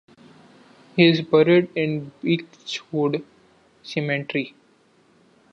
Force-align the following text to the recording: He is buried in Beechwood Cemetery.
He 0.95 1.07
is 1.09 1.21
buried 1.21 1.69
in 1.75 2.11
Beechwood 2.23 3.23
Cemetery. 3.83 4.55